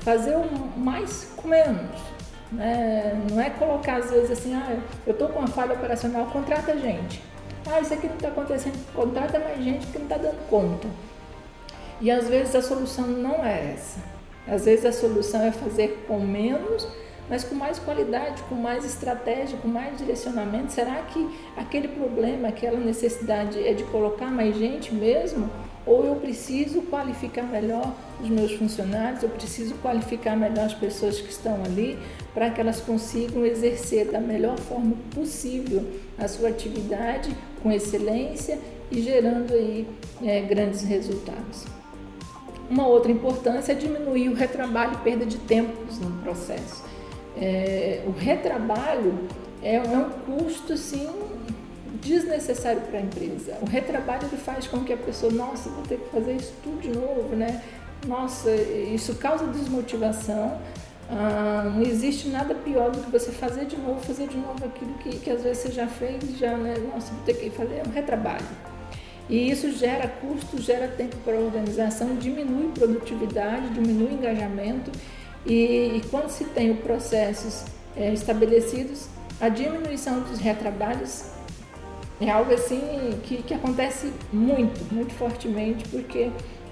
[0.00, 2.11] Fazer o mais com menos.
[2.52, 3.20] Né?
[3.30, 7.22] Não é colocar às vezes assim, ah, eu estou com uma falha operacional, contrata gente.
[7.66, 10.88] Ah, isso aqui não está acontecendo, contrata mais gente que não está dando conta.
[12.00, 14.00] E às vezes a solução não é essa.
[14.46, 16.86] Às vezes a solução é fazer com menos,
[17.30, 20.72] mas com mais qualidade, com mais estratégia, com mais direcionamento.
[20.72, 25.48] Será que aquele problema, aquela necessidade é de colocar mais gente mesmo?
[25.84, 31.30] Ou eu preciso qualificar melhor os meus funcionários, eu preciso qualificar melhor as pessoas que
[31.30, 31.98] estão ali
[32.32, 35.84] para que elas consigam exercer da melhor forma possível
[36.16, 38.58] a sua atividade com excelência
[38.90, 39.88] e gerando aí
[40.22, 41.64] é, grandes resultados.
[42.70, 46.84] Uma outra importância é diminuir o retrabalho e perda de tempos no processo.
[47.36, 49.18] É, o retrabalho
[49.62, 51.08] é, é um custo, sim,
[52.02, 53.56] desnecessário para a empresa.
[53.62, 56.80] O retrabalho ele faz com que a pessoa, nossa, vou ter que fazer isso tudo
[56.80, 57.62] de novo, né?
[58.06, 60.60] Nossa, isso causa desmotivação.
[61.08, 64.94] Ah, não existe nada pior do que você fazer de novo, fazer de novo aquilo
[64.94, 66.74] que, que às vezes você já fez, já, né?
[66.92, 68.44] Nossa, vou ter que fazer é um retrabalho.
[69.28, 74.90] E isso gera custo, gera tempo para a organização, diminui produtividade, diminui engajamento.
[75.46, 77.64] E, e quando se tem os processos
[77.96, 79.06] é, estabelecidos,
[79.40, 81.26] a diminuição dos retrabalhos
[82.26, 82.80] é algo assim
[83.24, 86.30] que, que acontece muito, muito fortemente, porque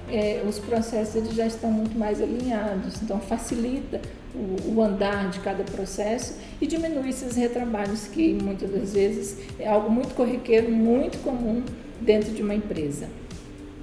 [0.09, 4.01] é, os processos eles já estão muito mais alinhados, então facilita
[4.35, 9.69] o, o, andar de cada processo e diminui esses retrabalhos que muitas das vezes é
[9.69, 11.63] algo muito corriqueiro, muito comum
[12.01, 13.09] dentro de uma empresa.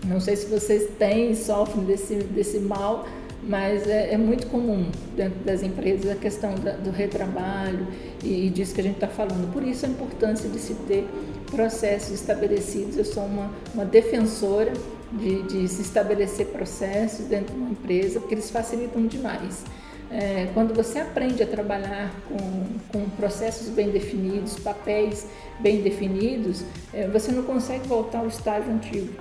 [0.06, 3.06] Não sei se vocês têm, sofrem desse, desse mal,
[3.44, 7.88] mas é, é, muito comum dentro das empresas a questão da, do retrabalho
[8.24, 9.52] e, e disso que a gente está falando.
[9.54, 11.08] Por isso a importância de se ter
[11.52, 12.98] processos estabelecidos.
[12.98, 14.74] Eu sou uma, uma defensora
[15.12, 19.64] de, de se estabelecer processos dentro de uma empresa, porque eles facilitam demais.
[20.10, 25.28] É, quando você aprende a trabalhar com, com, processos bem definidos, papéis
[25.60, 29.14] bem definidos, é, você não consegue voltar ao estágio antigo.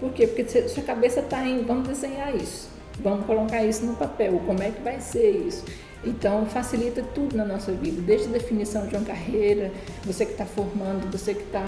[0.00, 0.26] Por quê?
[0.26, 2.68] Porque sua cabeça está em vamos desenhar isso,
[3.00, 5.64] vamos colocar isso no papel, como é que vai ser isso.
[6.04, 9.72] Então, facilita tudo na nossa vida, desde a definição de uma carreira,
[10.04, 11.64] você que está formando, você que está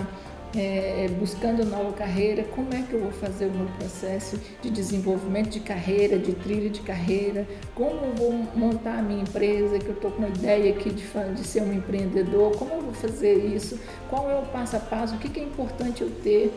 [0.57, 4.71] é, é, buscando nova carreira, como é que eu vou fazer o meu processo de
[4.71, 9.89] desenvolvimento de carreira, de trilha de carreira, como eu vou montar a minha empresa, que
[9.89, 13.35] eu estou com uma ideia aqui de, de ser um empreendedor, como eu vou fazer
[13.35, 16.51] isso, qual é o passo a passo, o que, que é importante eu ter.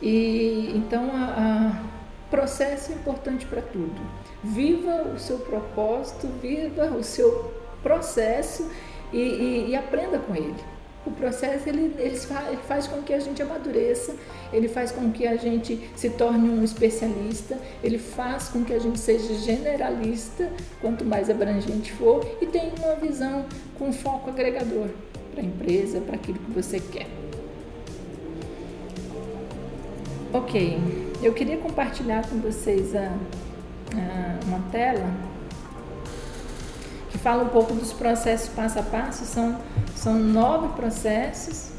[0.00, 4.00] E então a, a processo é importante para tudo.
[4.44, 7.52] Viva o seu propósito, viva o seu
[7.82, 8.70] processo
[9.12, 10.54] e, e, e aprenda com ele.
[11.06, 14.14] O processo ele, ele, faz, com que a gente amadureça,
[14.52, 18.78] ele faz com que a gente se torne um especialista, ele faz com que a
[18.78, 23.44] gente seja generalista, quanto mais abrangente for, e tenha uma visão
[23.78, 24.88] com foco agregador
[25.32, 27.06] para a empresa, para aquilo que você quer.
[30.32, 30.78] Ok,
[31.22, 33.12] eu queria compartilhar com vocês a,
[34.46, 35.08] uma tela
[37.10, 39.24] que fala um pouco dos processos passo a passo.
[39.24, 39.58] São
[39.94, 41.70] são nove processos.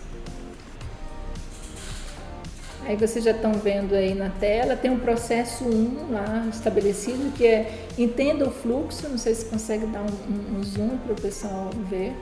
[2.86, 7.34] Aí vocês já estão vendo aí na tela, tem um processo 1 um lá estabelecido
[7.34, 11.16] que é entenda o fluxo, não sei se consegue dar um, um zoom para o
[11.16, 12.14] pessoal ver.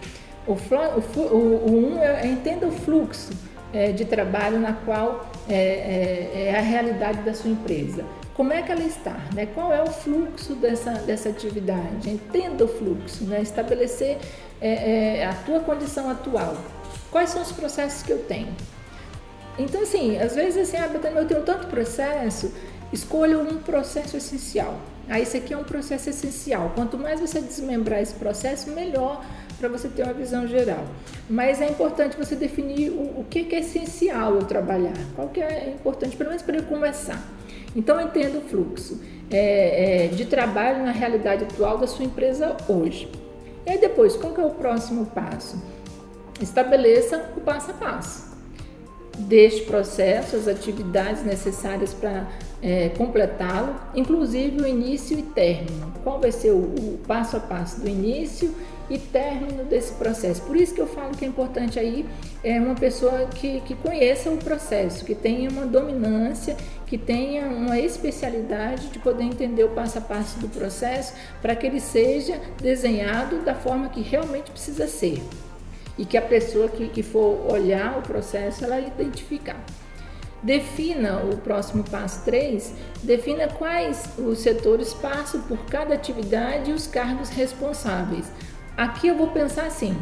[0.47, 3.31] O, o, o, o um é, é entenda o fluxo
[3.73, 8.05] é, de trabalho na qual é, é, é, a realidade da sua empresa.
[8.35, 9.15] Como é que ela está?
[9.33, 9.45] Né?
[9.45, 12.09] Qual é o fluxo dessa, dessa atividade?
[12.09, 13.41] Entenda o fluxo, né?
[13.41, 14.17] estabelecer
[14.59, 16.57] é, é, a tua condição atual.
[17.11, 18.53] Quais são os processos que eu tenho?
[19.57, 22.51] Então, assim, às vezes assim, ah, eu tenho tanto processo,
[22.91, 24.79] escolha um processo essencial.
[25.07, 26.71] Ah, esse aqui é um processo essencial.
[26.73, 29.23] Quanto mais você desmembrar esse processo, melhor
[29.59, 30.85] para você ter uma visão geral.
[31.29, 35.39] Mas é importante você definir o, o que, que, é essencial eu trabalhar, qual que
[35.39, 37.21] é importante, pelo menos para eu começar.
[37.75, 43.09] Então, entenda o fluxo é, é, de trabalho na realidade atual da sua empresa hoje.
[43.65, 45.61] E aí depois, qual que é o próximo passo?
[46.41, 48.32] Estabeleça o passo a passo
[49.23, 52.27] deste processo, as atividades necessárias para
[52.61, 55.93] é, completá-lo, inclusive o início e término.
[56.03, 58.53] Qual vai ser o, o, passo a passo do início
[58.89, 60.41] e término desse processo?
[60.43, 62.05] Por isso que eu falo que é importante aí
[62.43, 66.55] é uma pessoa que, que conheça o processo, que tenha uma dominância,
[66.85, 71.67] que tenha uma especialidade de poder entender o passo a passo do processo para que
[71.67, 75.21] ele seja desenhado da forma que realmente precisa ser
[75.97, 79.63] e que a pessoa que, que for olhar o processo ela identificar.
[80.41, 86.85] Defina o próximo passo 3, defina quais os setores passam por cada atividade e os
[86.85, 88.29] cargos responsáveis.
[88.75, 89.95] Aqui eu vou pensar assim: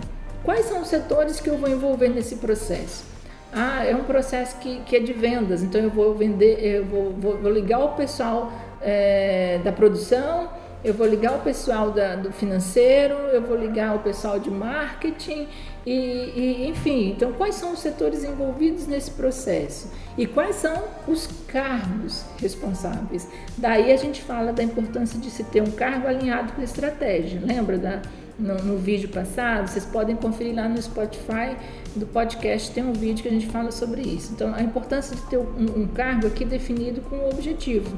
[0.43, 3.05] quais são os setores que eu vou envolver nesse processo?
[3.53, 7.11] Ah, é um processo que, que é de vendas, então eu vou vender, eu vou,
[7.11, 8.51] vou, vou ligar o pessoal
[8.81, 10.49] é, da produção,
[10.83, 15.47] eu vou ligar o pessoal da, do financeiro, eu vou ligar o pessoal de marketing
[15.85, 17.11] e, e, enfim.
[17.11, 23.27] Então, quais são os setores envolvidos nesse processo e quais são os cargos responsáveis?
[23.57, 27.41] Daí a gente fala da importância de se ter um cargo alinhado com a estratégia.
[27.43, 28.01] Lembra da
[28.37, 29.67] no, no vídeo passado?
[29.67, 31.55] Vocês podem conferir lá no Spotify
[31.95, 34.31] do podcast tem um vídeo que a gente fala sobre isso.
[34.33, 37.95] Então, a importância de ter um, um cargo aqui definido com o objetivo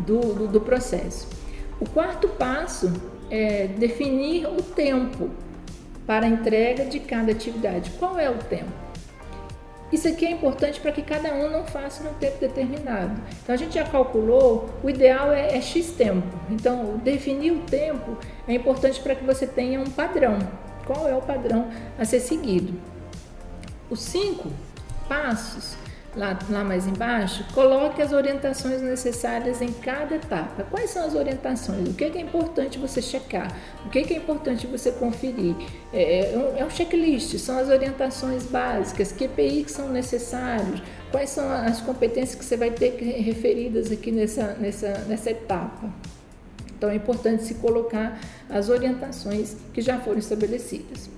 [0.00, 1.28] do, do, do processo.
[1.80, 2.92] O quarto passo
[3.30, 5.30] é definir o tempo
[6.06, 7.90] para a entrega de cada atividade.
[7.98, 8.84] Qual é o tempo?
[9.92, 13.20] Isso aqui é importante para que cada um não faça no tempo determinado.
[13.42, 16.26] Então a gente já calculou, o ideal é, é X tempo.
[16.50, 20.38] Então definir o tempo é importante para que você tenha um padrão.
[20.84, 22.74] Qual é o padrão a ser seguido?
[23.88, 24.50] Os cinco
[25.08, 25.76] passos
[26.16, 30.64] lá, lá mais embaixo, coloque as orientações necessárias em cada etapa.
[30.70, 31.88] Quais são as orientações?
[31.88, 33.54] O que é, importante você checar?
[33.84, 35.56] O que é importante você conferir?
[35.92, 40.82] É, é, um, é um checklist, são as orientações básicas, que EPI que são necessários,
[41.10, 45.92] quais são as competências que você vai ter referidas aqui nessa, nessa, nessa etapa.
[46.76, 51.08] Então é importante se colocar as orientações que já foram estabelecidas.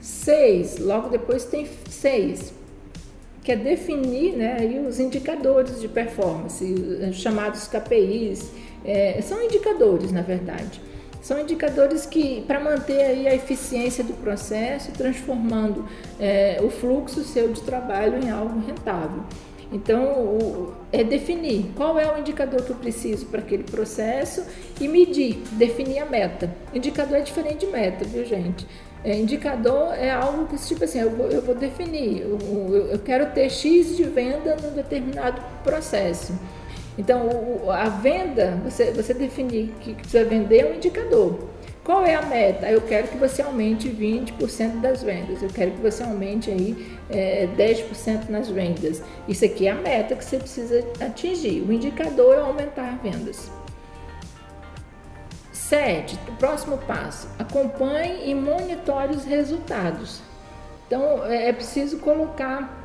[0.00, 2.52] Seis, logo depois tem seis
[3.42, 4.56] que é definir né,
[4.88, 6.64] os indicadores de performance,
[7.12, 8.50] chamados KPIs.
[8.84, 10.80] É, são indicadores, na verdade.
[11.20, 15.86] São indicadores que, para manter aí a eficiência do processo, transformando
[16.18, 19.22] é, o fluxo seu de trabalho em algo rentável.
[19.72, 24.44] Então, o, é definir qual é o indicador que eu preciso para aquele processo
[24.80, 26.54] e medir, definir a meta.
[26.74, 28.66] Indicador é diferente de meta, viu, gente?
[29.04, 33.32] É, indicador é algo que, tipo assim, eu vou, eu vou definir, eu, eu, quero
[33.32, 36.32] ter X de venda num determinado processo.
[36.96, 41.48] Então, o, a venda, você, você definir que precisa vender é um indicador.
[41.82, 42.70] Qual é a meta?
[42.70, 47.48] Eu quero que você aumente 20% das vendas, eu quero que você aumente aí é,
[47.58, 49.02] 10% nas vendas.
[49.26, 51.60] Isso aqui é a meta que você precisa atingir.
[51.62, 53.50] O indicador é aumentar vendas.
[55.72, 60.20] Sete, próximo passo, acompanhe e monitore os resultados.
[60.86, 62.78] Então, é, é preciso colocar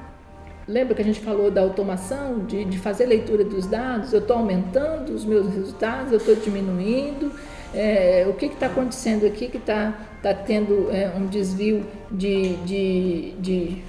[0.66, 4.12] Lembra que a gente falou da automação, de, de fazer leitura dos dados?
[4.12, 7.32] Eu estou aumentando os meus resultados, eu estou diminuindo.
[7.74, 13.32] É, o que está acontecendo aqui que está tá tendo é, um desvio de, de,
[13.40, 13.84] de,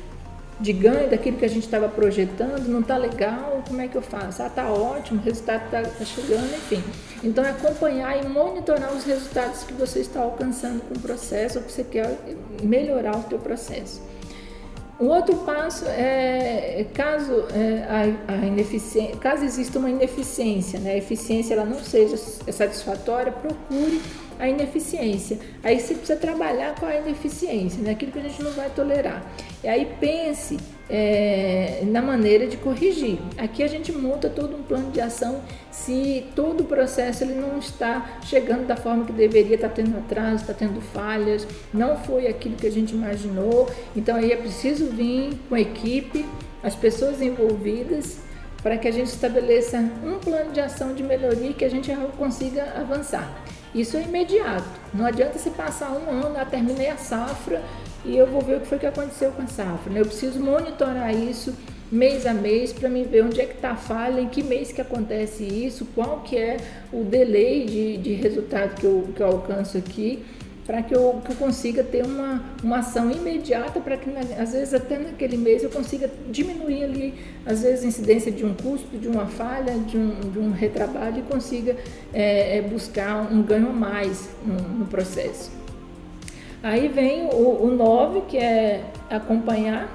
[0.60, 2.66] de, ganho daquilo que a gente estava projetando?
[2.68, 3.62] Não está legal?
[3.66, 4.42] Como é que eu faço?
[4.42, 6.82] Ah, está ótimo, o resultado está tá chegando, enfim.
[7.22, 11.64] Então, é acompanhar e monitorar os resultados que você está alcançando com o processo ou
[11.64, 12.18] que você quer
[12.62, 14.00] melhorar o seu processo.
[15.00, 20.96] Um outro passo é caso é, a, a ineficiência, caso exista uma ineficiência, né, a
[20.96, 24.02] eficiência ela não seja satisfatória, procure
[24.38, 25.38] a ineficiência.
[25.62, 29.24] Aí você precisa trabalhar com a ineficiência, né, aquilo que a gente não vai tolerar.
[29.62, 30.56] E aí pense
[30.88, 33.18] é, na maneira de corrigir.
[33.36, 37.58] Aqui a gente monta todo um plano de ação se todo o processo ele não
[37.58, 42.56] está chegando da forma que deveria, está tendo atraso, está tendo falhas, não foi aquilo
[42.56, 43.68] que a gente imaginou.
[43.94, 46.24] Então aí é preciso vir com a equipe,
[46.62, 48.18] as pessoas envolvidas,
[48.62, 52.74] para que a gente estabeleça um plano de ação de melhoria que a gente consiga
[52.76, 53.44] avançar.
[53.74, 54.68] Isso é imediato.
[54.94, 57.62] Não adianta se passar um ano, ah, terminei a safra,
[58.04, 59.92] e eu vou ver o que foi que aconteceu com a safra.
[59.92, 61.54] Eu preciso monitorar isso
[61.90, 64.72] mês a mês para me ver onde é que está a falha, em que mês
[64.72, 66.58] que acontece isso, qual que é
[66.92, 70.24] o delay de, de resultado que eu, que eu alcanço aqui,
[70.68, 74.74] para que eu, que eu consiga ter uma, uma ação imediata para que, às vezes,
[74.74, 77.14] até naquele mês eu consiga diminuir ali,
[77.46, 81.20] às vezes, a incidência de um custo, de uma falha, de um, de um retrabalho
[81.20, 81.74] e consiga
[82.12, 85.50] é, buscar um ganho a mais no, no processo.
[86.62, 89.88] Aí vem o, 9, que é acompanhar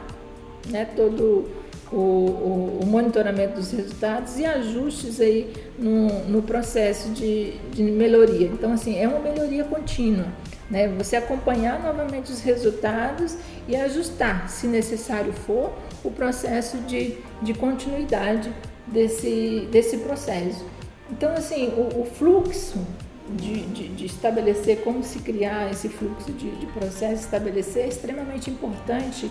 [0.69, 1.51] né, todo
[1.91, 8.47] o, o, o, monitoramento dos resultados e ajustes aí no, no processo de, de melhoria.
[8.47, 10.25] Então, assim, é uma melhoria contínua.
[10.69, 10.87] Né?
[10.97, 13.37] Você acompanhar novamente os resultados
[13.67, 18.51] e ajustar, se necessário for, o processo de, de continuidade
[18.87, 20.65] desse, desse processo.
[21.11, 22.79] Então, assim, o, o fluxo
[23.29, 28.49] de, de, de, estabelecer como se criar esse fluxo de, de processo, estabelecer é extremamente
[28.49, 29.29] importante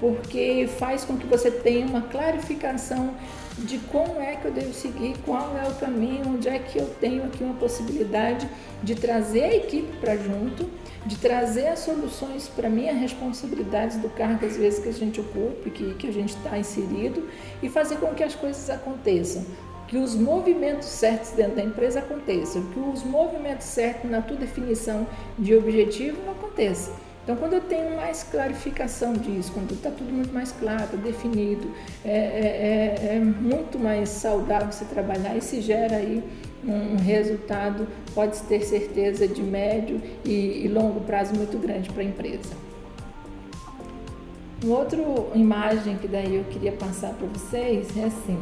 [0.00, 3.14] porque faz com que você tenha uma clarificação
[3.58, 6.86] de como é que eu devo seguir, qual é o caminho, onde é que eu
[7.00, 8.48] tenho aqui uma possibilidade
[8.82, 10.70] de trazer a equipe para junto,
[11.04, 15.70] de trazer as soluções para minha responsabilidades do cargo às vezes que a gente ocupa,
[15.70, 17.28] que, que a gente está inserido
[17.62, 19.44] e fazer com que as coisas aconteçam
[19.88, 25.06] que os movimentos certos dentro da empresa aconteçam, que os movimentos certos na tua definição
[25.38, 26.94] de objetivo não aconteçam.
[27.28, 31.70] Então, quando eu tenho mais clarificação disso, quando está tudo muito mais claro, tá definido,
[32.02, 36.24] é, é, é, é, muito mais saudável você trabalhar e se gera aí
[36.66, 42.06] um resultado, pode ter certeza, de médio e, e longo prazo muito grande para a
[42.06, 42.54] empresa.
[44.66, 44.98] Outra
[45.34, 48.38] imagem que daí eu queria passar para vocês é assim,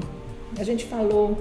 [0.57, 1.37] a gente falou,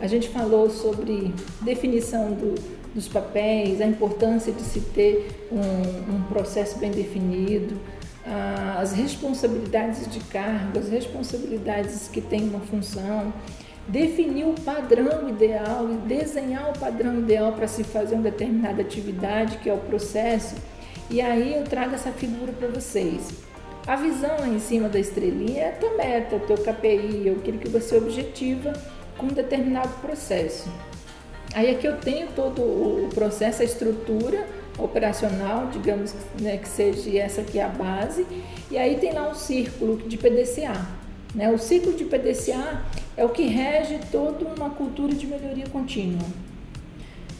[0.00, 1.32] a gente falou sobre
[1.62, 7.76] definição do, dos papéis, a importância de se ter um, um processo bem definido,
[8.78, 13.32] as responsabilidades de cargo, as responsabilidades que têm uma função,
[13.88, 19.58] definir o padrão ideal e desenhar o padrão ideal para se fazer uma determinada atividade,
[19.58, 20.54] que é o processo.
[21.08, 23.30] E aí eu trago essa figura para vocês.
[23.86, 27.58] A visão em cima da estrelinha é a tua meta, o teu KPI, é aquilo
[27.58, 28.72] que você objetiva
[29.16, 30.70] com um determinado processo.
[31.54, 34.46] Aí aqui eu tenho todo o processo, a estrutura
[34.78, 38.26] operacional, digamos né, que seja essa aqui a base,
[38.70, 40.86] e aí tem lá um círculo de PDCA.
[41.34, 41.50] Né?
[41.50, 42.82] O ciclo de PDCA
[43.16, 46.26] é o que rege toda uma cultura de melhoria contínua.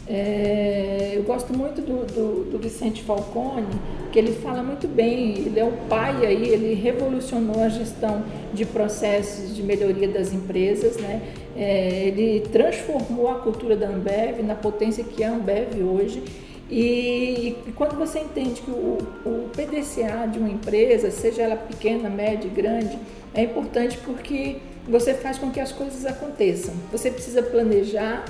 [0.07, 3.67] É, eu gosto muito do, do, do, Vicente Falcone,
[4.11, 8.65] que ele fala muito bem, ele é o pai aí, ele revolucionou a gestão de
[8.65, 11.21] processos de melhoria das empresas, né?
[11.55, 16.23] É, ele transformou a cultura da Ambev na potência que é a Ambev hoje.
[16.69, 22.09] E, e quando você entende que o, o PDCA de uma empresa, seja ela pequena,
[22.09, 22.97] média, grande,
[23.33, 26.73] é importante porque você faz com que as coisas aconteçam.
[26.91, 28.23] Você precisa planejar,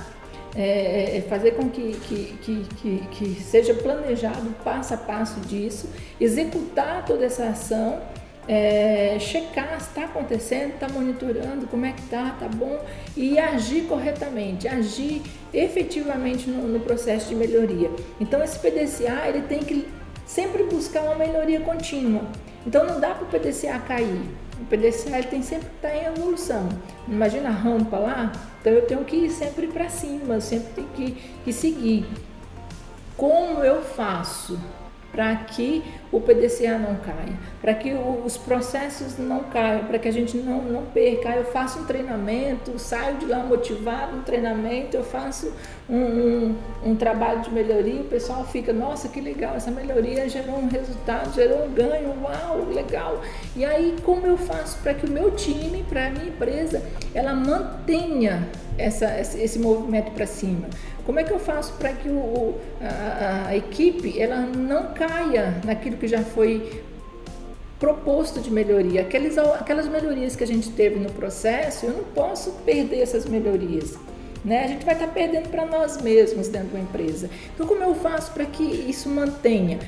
[0.56, 5.88] é, é, fazer com que, que, que, que, que seja planejado passo a passo disso,
[6.20, 8.00] executar toda essa ação
[8.48, 12.80] é, checar se está acontecendo, está monitorando como é que está, tá bom,
[13.16, 15.22] e agir corretamente, agir
[15.54, 17.90] efetivamente no, no, processo de melhoria.
[18.20, 19.86] Então esse PDCA ele tem que
[20.26, 22.22] sempre buscar uma melhoria contínua.
[22.66, 24.22] Então não dá para o PDCA cair.
[24.60, 26.68] O PDCA ele tem sempre que estar tá em evolução.
[27.06, 31.12] Imagina a rampa lá, então eu tenho que ir sempre para cima, sempre tenho que,
[31.44, 32.06] que seguir.
[33.16, 34.58] Como eu faço
[35.12, 35.82] para que
[36.12, 40.60] o PDCA não caia, para que os processos não caiam, para que a gente não,
[40.60, 41.30] não perca.
[41.30, 45.50] Eu faço um treinamento, saio de lá motivado no treinamento, eu faço
[45.88, 50.58] um, um, um, trabalho de melhoria, o pessoal fica, nossa, que legal, essa melhoria gerou
[50.58, 53.22] um resultado, gerou um ganho, uau, legal.
[53.56, 56.82] E aí, como eu faço para que o meu time, para a minha empresa,
[57.14, 58.46] ela mantenha
[58.76, 60.68] essa, esse movimento para cima?
[61.04, 65.96] Como é que eu faço para que o, a, a, equipe ela não caia naquilo
[66.02, 66.82] que já foi
[67.78, 69.02] proposto de melhoria?
[69.02, 73.96] Aqueles, aquelas melhorias que a gente teve no processo, eu não posso perder essas melhorias.
[74.44, 74.64] Né?
[74.64, 77.30] A gente vai estar tá perdendo para nós mesmos dentro da empresa.
[77.54, 79.78] Então, como eu faço para que isso mantenha?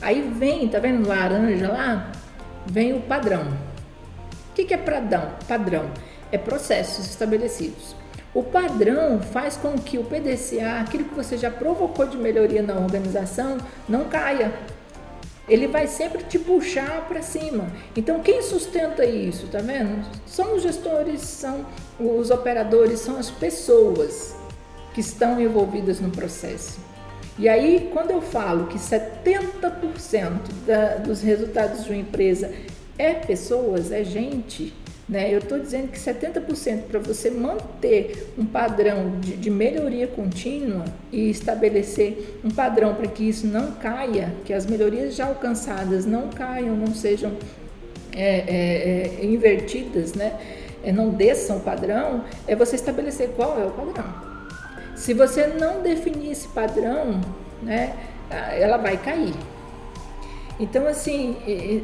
[0.00, 2.10] Aí vem, tá vendo laranja lá?
[2.66, 3.46] Vem o padrão.
[4.50, 5.30] O que, que é padrão?
[5.46, 5.90] Padrão
[6.32, 7.94] é processos estabelecidos.
[8.34, 12.74] O padrão faz com que o PDCA, aquilo que você já provocou de melhoria na
[12.74, 13.58] organização,
[13.88, 14.52] não caia.
[15.48, 17.72] Ele vai sempre te puxar para cima.
[17.96, 20.06] Então, quem sustenta isso, tá vendo?
[20.26, 21.66] São os gestores, são
[21.98, 24.36] os operadores, são as pessoas
[24.94, 26.78] que estão envolvidas no processo.
[27.38, 32.52] E aí, quando eu falo que 70% da, dos resultados de uma empresa
[32.98, 34.72] é pessoas, é gente,
[35.12, 35.32] né?
[35.32, 41.28] Eu estou dizendo que 70% para você manter um padrão de, de, melhoria contínua e
[41.28, 46.74] estabelecer um padrão para que isso não caia, que as melhorias já alcançadas não caiam,
[46.74, 47.32] não sejam
[48.10, 50.32] é, é, é, invertidas, né?
[50.82, 54.14] É, não desçam o padrão, é você estabelecer qual é o padrão.
[54.96, 57.20] Se você não definir esse padrão,
[57.62, 57.94] né,
[58.58, 59.34] ela vai cair.
[60.60, 61.36] Então, assim,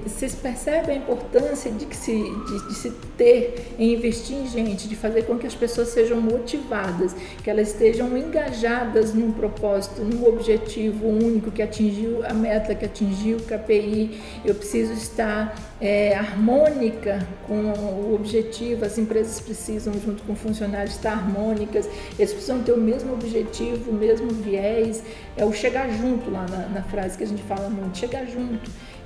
[0.05, 4.95] vocês percebem a importância de, se, de, de, se ter em investir em gente, de
[4.95, 11.09] fazer com que as pessoas sejam motivadas, que elas estejam engajadas num propósito, num objetivo
[11.09, 14.21] único, que atingiu a meta, que atingiu o KPI.
[14.45, 21.13] Eu preciso estar é, harmônica com o objetivo, as empresas precisam, junto com funcionários, estar
[21.13, 21.89] harmônicas,
[22.19, 25.03] eles precisam ter o mesmo objetivo, o mesmo viés,
[25.37, 28.58] é o chegar junto lá na, na frase que a gente fala muito, chegar junto.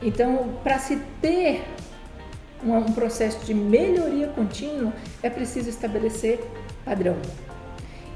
[0.03, 1.65] Então, para se ter
[2.65, 4.93] um, um processo de melhoria contínua,
[5.23, 6.41] é preciso estabelecer
[6.85, 7.17] padrão.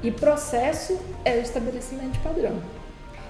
[0.03, 2.61] E processo é o estabelecimento de padrão.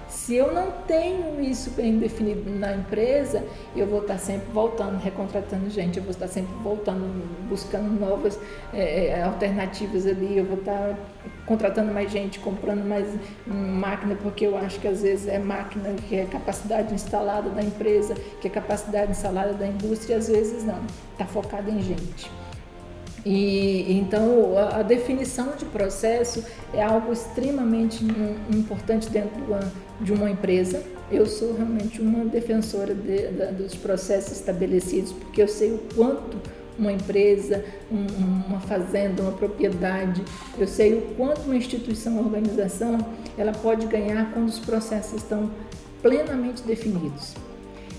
[0.08, 3.44] Se eu não tenho isso bem definido na empresa,
[3.76, 7.06] eu vou estar sempre voltando, recontratando gente, eu vou estar sempre voltando,
[7.48, 8.38] buscando novas
[8.72, 10.96] é, é alternativas ali, eu vou estar
[11.44, 13.06] contratando mais gente, comprando mais
[13.46, 18.14] máquina, porque eu acho que às vezes é máquina que é capacidade instalada da empresa,
[18.40, 20.78] que é capacidade instalada da indústria, e às vezes não,
[21.12, 22.30] está focado em gente.
[23.30, 28.02] E então a, a, definição de processo é algo extremamente
[28.50, 29.38] importante dentro
[30.00, 30.82] de uma, empresa.
[31.12, 36.38] Eu sou realmente uma defensora de, de, dos processos estabelecidos porque eu sei o quanto
[36.78, 37.62] uma empresa,
[37.92, 38.06] um,
[38.48, 40.24] uma fazenda, uma propriedade,
[40.56, 42.96] eu sei o quanto uma instituição, uma organização,
[43.36, 45.50] ela pode ganhar quando os processos estão
[46.00, 47.34] plenamente definidos.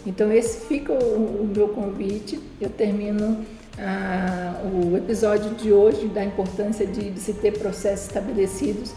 [0.08, 2.40] Então esse fica o, o meu convite.
[2.60, 3.46] Eu termino
[3.80, 8.94] ah, o episódio de hoje da importância de, de se ter processos estabelecidos,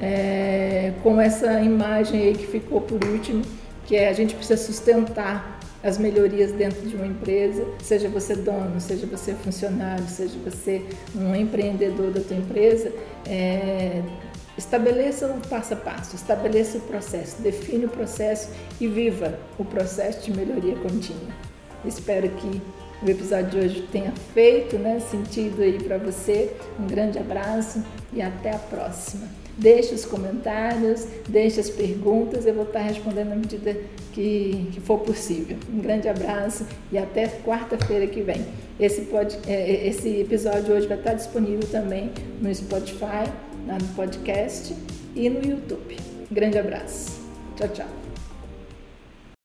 [0.00, 3.42] é, com essa imagem aí que ficou por último,
[3.86, 8.80] que é a gente precisa sustentar as melhorias dentro de uma empresa, seja você dono,
[8.80, 12.92] seja você funcionário, seja você um empreendedor da tua empresa,
[13.26, 14.02] é,
[14.56, 18.50] estabeleça o passo a passo, estabeleça o processo, define o processo
[18.80, 21.32] e viva o processo de melhoria contínua.
[21.84, 22.62] Espero que
[23.02, 26.54] o episódio de hoje tenha feito né, sentido aí para você.
[26.78, 27.82] Um grande abraço
[28.12, 29.26] e até a próxima.
[29.56, 33.76] Deixe os comentários, deixe as perguntas, eu vou estar respondendo na medida
[34.12, 35.58] que, que for possível.
[35.72, 38.46] Um grande abraço e até quarta-feira que vem.
[38.80, 43.30] Esse, pod, é, é, esse episódio hoje vai estar disponível também no Spotify,
[43.66, 44.74] no podcast
[45.14, 45.96] e no YouTube.
[46.30, 47.20] Um grande abraço.
[47.56, 48.01] Tchau, tchau.